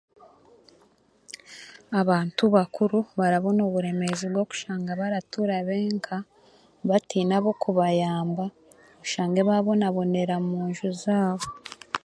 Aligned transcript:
Abaantu 2.01 2.43
bakuru 2.55 2.97
barabona 3.19 3.61
oburemezi 3.67 4.25
bw'okushanga 4.29 4.91
baratura 4.99 5.55
b'enka 5.67 6.17
batiine 6.89 7.33
ab'okubayamba 7.39 8.45
oshange 9.03 9.41
babonabonera 9.49 10.35
munju 10.49 10.89
zaabo. 11.03 11.47